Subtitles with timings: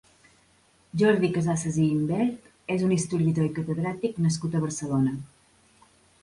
[1.01, 5.15] Jordi Casassas i Ymbert és un historiador i catedràtic nascut a Barcelona.